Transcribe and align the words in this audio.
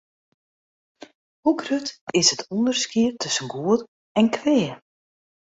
Hoe 1.43 1.57
grut 1.61 1.89
is 2.19 2.29
it 2.33 2.41
ûnderskied 2.55 3.15
tusken 3.21 3.47
goed 3.53 3.81
en 4.19 4.27
kwea? 4.35 4.73